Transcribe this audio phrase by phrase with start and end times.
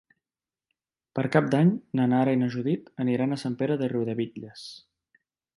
[1.19, 1.69] Per Cap d'Any
[2.01, 4.69] na Nara i na Judit aniran a Sant Pere de Riudebitlles.